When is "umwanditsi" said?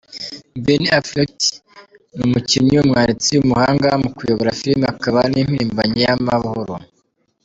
2.79-3.31